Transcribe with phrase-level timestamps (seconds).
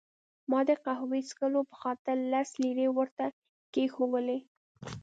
[0.49, 3.25] ما د قهوې څښلو په خاطر لس لیرې ورته
[3.73, 4.39] کښېښوولې.